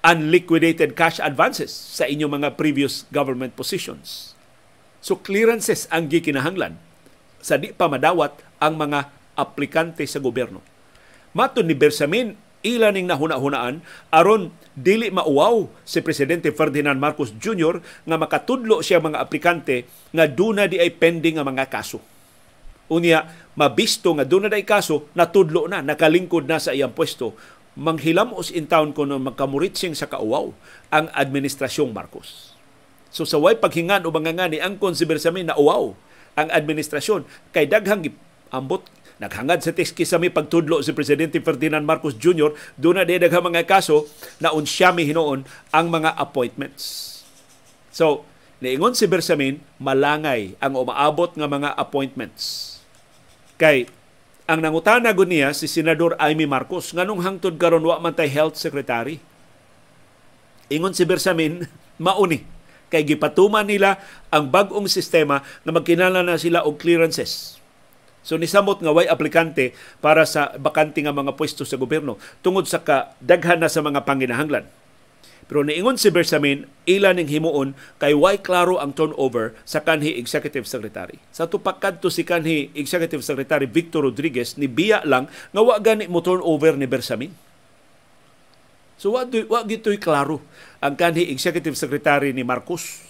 [0.04, 4.36] unliquidated cash advances sa inyong mga previous government positions.
[5.00, 6.76] So clearances ang gikinahanglan
[7.39, 9.08] sa di pa madawat ang mga
[9.39, 10.73] aplikante sa gobyerno.
[11.34, 17.84] Maton ni Bersamin, ila ning nahuna-hunaan aron dili mauwaw si presidente Ferdinand Marcos Jr.
[18.08, 22.00] nga makatudlo siya mga aplikante nga duna di ay pending nga mga kaso.
[22.88, 23.28] Unya
[23.60, 27.36] mabisto nga duna day kaso natudlo na nakalingkod na sa iyang pwesto
[27.74, 30.54] manghilamos in town ko no magkamuritsing sa kauwaw
[30.93, 32.54] ang administrasyong Marcos.
[33.13, 35.93] So sa way paghingan o mangangani ang konsibersamin na uwaw
[36.34, 38.10] ang administrasyon kay daghang
[38.49, 38.86] ambot
[39.22, 42.57] Naghangad sa tiski sa may pagtudlo si Presidente Ferdinand Marcos Jr.
[42.82, 44.09] doon na dinagha mga kaso
[44.41, 47.11] na unsyami hinoon ang mga appointments.
[47.93, 48.26] So,
[48.57, 52.82] niingon si Bersamin, malangay ang umaabot nga mga appointments.
[53.61, 53.86] Kay
[54.49, 58.57] ang nangutana gud niya si Senador Amy Marcos nganong hangtod karon wa man tay health
[58.57, 59.22] secretary.
[60.74, 61.70] Ingon si Bersamin,
[62.01, 62.49] mauni
[62.89, 63.97] kay gipatuman nila
[64.30, 67.62] ang bag-ong sistema na magkinala na sila og clearances
[68.24, 72.80] So nisamot nga way aplikante para sa bakante nga mga pwesto sa gobyerno tungod sa
[72.80, 74.65] kadaghan na sa mga panginahanglan.
[75.43, 80.63] Pero niingon si Bersamin, ila ning himuon kay why klaro ang turnover sa kanhi executive
[80.63, 81.19] secretary.
[81.36, 86.07] Sa tupakad to si kanhi executive secretary Victor Rodriguez ni biya lang nga wa gani
[86.07, 87.36] mo turnover ni Bersamin.
[88.95, 90.39] So wa wa gitoy klaro
[90.80, 93.03] ang kanhi executive secretary ni Marcos.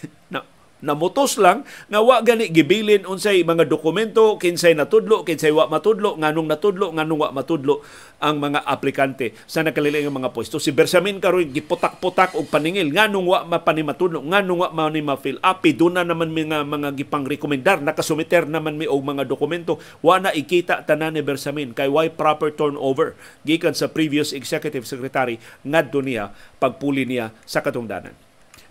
[0.32, 0.42] na
[0.84, 6.48] namutos lang nga wa gani gibilin unsay mga dokumento kinsay natudlo kinsay wa matudlo nganong
[6.48, 7.80] natudlo nganong wa matudlo
[8.20, 10.56] ang mga aplikante sa nakaliling mga pwesto.
[10.56, 16.00] Si Bersamin karon giputak-putak og paningil nganong wa mapanimatudlo nganong wa mani ma-fill up duna
[16.00, 19.76] naman mga mga gipang rekomendar nakasumiter naman mi og mga dokumento.
[20.00, 25.36] Wa na ikita tanan ni Bersamin kay why proper turnover gikan sa previous executive secretary
[25.64, 28.16] ngadto niya pagpuli niya sa katungdanan.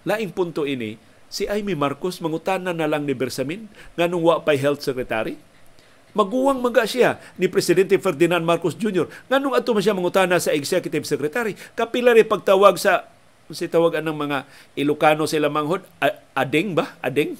[0.06, 3.68] Laing punto ini si Amy Marcos mangutana na lang ni Bersamin
[3.98, 5.36] nganong wa pay health secretary
[6.16, 9.12] maguwang maga siya ni Presidente Ferdinand Marcos Jr.
[9.28, 11.60] Nganong ato man siya mangutana sa Executive Secretary?
[11.76, 13.12] Kapila rin pagtawag sa
[13.52, 14.48] si tawag ng mga
[14.80, 15.84] Ilocano sila manghod,
[16.34, 16.98] adeng ba?
[17.04, 17.38] Adeng?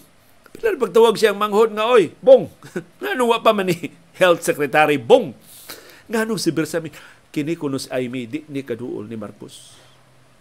[0.52, 2.52] Kapila rin pagtawag siya manghod nga, oy, bong!
[3.02, 5.34] Nganong wa pa man ni Health Secretary, bong!
[6.12, 6.94] Nganong si Bersamin?
[7.34, 9.74] Kini kunos Amy, di ni kaduol ni Marcos.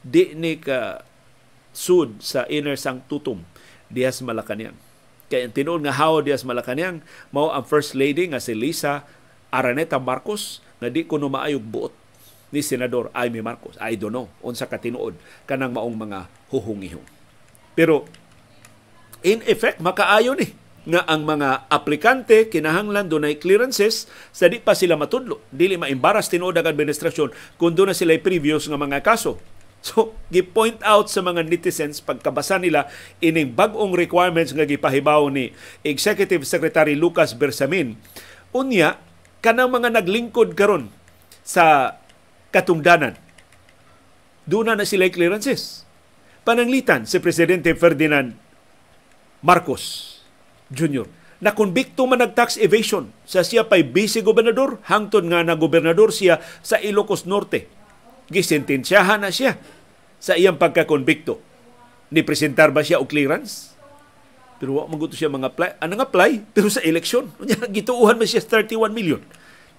[0.05, 1.01] Di ni ka
[1.75, 3.43] sud sa inner sanctutum
[3.91, 4.79] Diaz Malacañang.
[5.29, 7.03] Kaya ang nga how Diaz Malacañang
[7.35, 9.05] mao ang first lady nga si Lisa
[9.51, 11.93] Araneta Marcos nga di kuno maayog buot
[12.55, 13.75] ni senador Aimee Marcos.
[13.83, 17.07] I don't know unsa ka tinuod kanang maong mga huhungihong.
[17.75, 18.07] Pero
[19.27, 20.55] in effect makaayo ni
[20.85, 24.05] nga ang mga aplikante kinahanglan dunay clearances
[24.37, 28.77] sa di pa sila matudlo dili maimbaras tinuod ang administrasyon kun na sila previous nga
[28.77, 29.41] mga kaso
[29.85, 32.89] So, gi-point out sa mga netizens pagkabasa nila
[33.21, 35.53] ining bag-ong requirements nga gipahibaw ni
[35.85, 38.01] Executive Secretary Lucas Bersamin.
[38.57, 38.97] Unya,
[39.45, 40.89] kanang mga naglingkod karon
[41.45, 41.97] sa
[42.49, 43.21] katungdanan.
[44.49, 45.85] Doon na sila clearances.
[46.49, 48.33] Pananglitan si Presidente Ferdinand
[49.45, 50.17] Marcos
[50.73, 51.05] Jr.
[51.45, 56.41] na konbikto man nag-tax evasion sa siya pa'y vice gobernador hangtod nga na gobernador siya
[56.65, 57.69] sa Ilocos Norte
[58.33, 59.61] gisentensyahan na siya
[60.25, 61.37] sa iyang pagkakonbikto.
[62.09, 63.77] Ni presentar ba siya og clearance?
[64.57, 65.71] Pero wa maguto siya mga apply.
[65.85, 66.31] Anong apply?
[66.57, 67.29] Pero sa eleksyon.
[67.77, 69.21] Gituuhan man siya 31 million.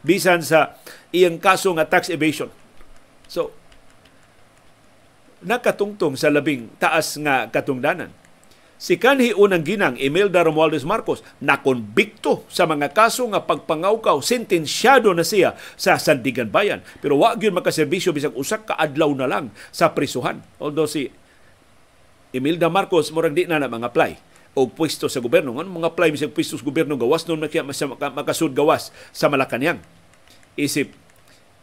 [0.05, 0.77] Bisan sa
[1.09, 2.53] iyang kaso nga tax evasion.
[3.25, 3.49] So,
[5.41, 8.13] nakatungtong sa labing taas nga katungdanan
[8.75, 15.23] Si kanhi unang ginang Imelda Romualdez Marcos nakonbikto sa mga kaso nga pagpangawkaw, sentensyado na
[15.23, 16.83] siya sa Sandigan Bayan.
[16.99, 20.43] Pero wa gyud makaserbisyo bisag usak ka adlaw na lang sa prisuhan.
[20.59, 21.07] Although si
[22.35, 24.11] Imelda Marcos murag di na na mga apply
[24.59, 25.55] o pwesto sa gobyerno.
[25.55, 27.63] Ano mga apply bisag pwesto sa gobyerno gawas noon makiya
[28.11, 29.79] makasud gawas sa Malacañang.
[30.59, 30.91] Isip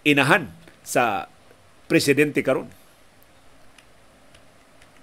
[0.01, 0.49] inahan
[0.81, 1.29] sa
[1.93, 2.73] presidente karon.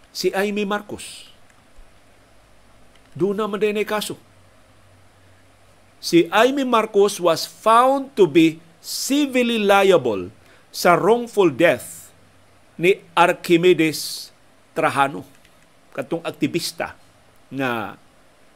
[0.10, 1.29] Si Amy Marcos
[3.18, 4.18] doon naman din kaso.
[6.00, 10.32] Si Amy Marcos was found to be civilly liable
[10.72, 12.14] sa wrongful death
[12.80, 14.32] ni Archimedes
[14.72, 15.28] Trajano,
[15.92, 16.96] katong aktivista
[17.52, 18.00] nga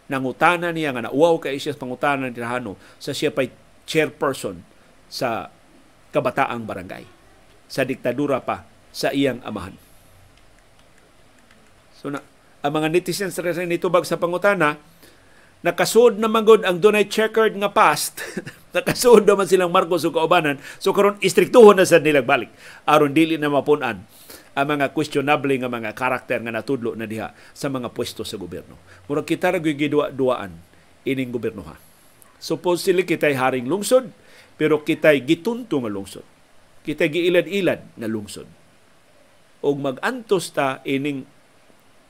[0.08, 3.52] nangutana niya nga nauwaw kay siya pangutana ni Trajano sa siya pa'y
[3.84, 4.64] chairperson
[5.12, 5.52] sa
[6.16, 7.04] kabataang barangay
[7.68, 8.64] sa diktadura pa
[8.96, 9.76] sa iyang amahan.
[12.00, 12.24] So na
[12.64, 14.80] ang mga netizens rin nitubag sa pangutana,
[15.68, 18.24] nakasud na magod ang dunay checkered nga past.
[18.76, 20.58] nakasud naman silang Marcos ug kaubanan.
[20.80, 22.50] So karon istriktuhon na sa nilang balik
[22.88, 24.08] aron dili na mapunan
[24.54, 28.80] ang mga questionable nga mga karakter nga natudlo na diha sa mga pwesto sa gobyerno.
[29.10, 30.54] Murag kita ra gidua-duaan
[31.04, 31.76] ining gobyerno ha.
[32.38, 34.14] Supposedly kitay haring lungsod,
[34.56, 36.26] pero kitay gitunto nga lungsod.
[36.86, 38.46] Kitay giilad-ilad na lungsod.
[39.64, 41.26] Og magantos ta ining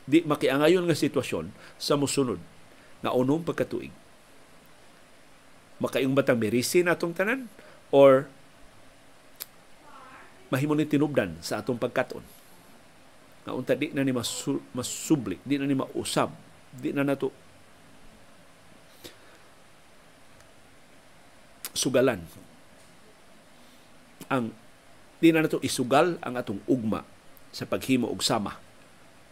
[0.03, 2.39] di makiangayon nga sitwasyon sa musunod
[3.03, 3.91] nga unong pagkatuig.
[5.79, 7.47] Makaing batang merisi na atong tanan
[7.91, 8.27] or
[10.47, 12.23] mahimo ni tinubdan sa atong pagkaton.
[13.43, 16.31] Nga unta di na ni masu, masubli, di na ni mausab,
[16.71, 17.35] di na nato
[21.73, 22.21] sugalan
[24.31, 24.53] ang
[25.19, 27.03] di na nato isugal ang atong ugma
[27.51, 28.62] sa paghimo og sama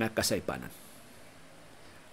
[0.02, 0.74] nga kasaypanan.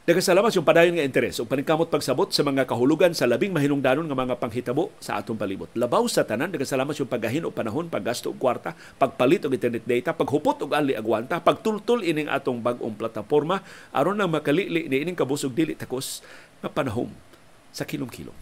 [0.08, 4.16] Nagkasalamat yung padayon nga interes o paningkamot pagsabot sa mga kahulugan sa labing mahinungdanon nga
[4.16, 5.68] mga panghitabo sa atong palibot.
[5.76, 10.16] Labaw sa tanan, nagkasalamat yung paggahin o panahon, paggasto og kwarta, pagpalit og internet data,
[10.16, 13.60] paghupot og ali agwanta, pagtultol ining atong bag-ong plataporma
[13.92, 16.24] aron na makalili ni ining kabusog dili takos
[16.64, 17.12] nga panahon
[17.68, 18.36] sa kilom-kilom.